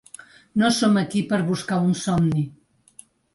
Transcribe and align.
No 0.61 0.71
som 0.77 0.97
aquí 1.01 1.21
per 1.33 1.39
buscar 1.51 1.77
un 1.89 1.93
somni. 2.05 2.47